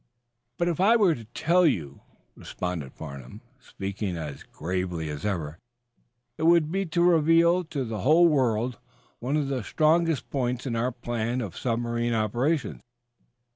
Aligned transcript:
"But 0.57 0.67
if 0.67 0.79
I 0.79 0.95
were 0.95 1.13
to 1.13 1.25
tell 1.25 1.67
you," 1.67 2.01
responded 2.35 2.91
Farnum, 2.91 3.41
speaking 3.59 4.17
as 4.17 4.41
gravely 4.41 5.09
as 5.11 5.27
ever, 5.27 5.59
"it 6.39 6.43
would 6.47 6.71
be 6.71 6.87
to 6.87 7.03
reveal 7.03 7.63
to 7.65 7.85
the 7.85 7.99
whole 7.99 8.27
world 8.27 8.79
one 9.19 9.37
of 9.37 9.47
the 9.47 9.63
strongest 9.63 10.31
points 10.31 10.65
in 10.65 10.75
our 10.75 10.91
plan 10.91 11.39
of 11.39 11.55
submarine 11.55 12.15
operation. 12.15 12.81